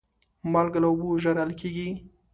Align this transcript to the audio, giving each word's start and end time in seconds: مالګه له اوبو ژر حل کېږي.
مالګه 0.51 0.79
له 0.83 0.87
اوبو 0.91 1.09
ژر 1.21 1.35
حل 1.41 1.51
کېږي. 1.59 1.89